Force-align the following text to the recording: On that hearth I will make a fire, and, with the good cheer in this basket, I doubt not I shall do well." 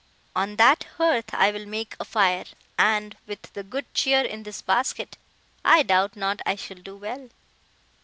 On 0.35 0.55
that 0.55 0.85
hearth 0.97 1.31
I 1.31 1.51
will 1.51 1.67
make 1.67 1.95
a 1.99 2.05
fire, 2.05 2.45
and, 2.75 3.15
with 3.27 3.53
the 3.53 3.61
good 3.61 3.85
cheer 3.93 4.21
in 4.21 4.41
this 4.41 4.63
basket, 4.63 5.15
I 5.63 5.83
doubt 5.83 6.15
not 6.15 6.41
I 6.43 6.55
shall 6.55 6.77
do 6.79 6.95
well." 6.97 7.29